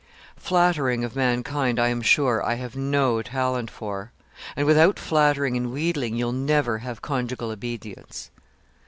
[0.35, 4.11] 'Flattering of mankind, I am sure, I have no talent for;
[4.55, 8.31] and without flattering and wheedling you'll never have conjugal obedience.